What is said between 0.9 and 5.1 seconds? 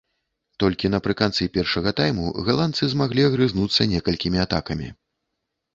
напрыканцы першага тайму галандцы змаглі агрызнуцца некалькімі атакамі.